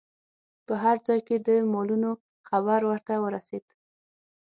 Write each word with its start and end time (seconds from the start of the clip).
په 0.65 0.73
هر 0.83 0.95
ځای 1.07 1.19
کې 1.27 1.37
د 1.47 1.49
مالونو 1.73 2.11
خبر 2.47 2.79
ورته 2.89 3.13
ورسید. 3.25 3.65